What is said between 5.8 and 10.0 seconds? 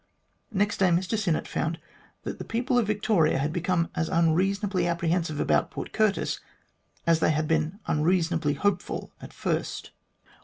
Curtis as they had been .unreasonably hopeful at first.